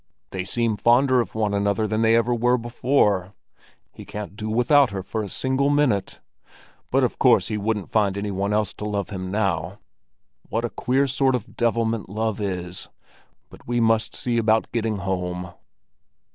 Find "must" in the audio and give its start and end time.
13.79-14.15